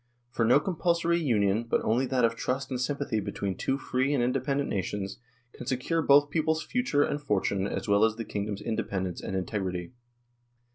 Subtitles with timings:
[0.31, 4.23] For no compulsory union but only that of trust and sympathy between two free and
[4.23, 5.19] independent nations
[5.53, 9.91] can secure both peoples' future and fortune as well as the kingdoms' independence and integrity."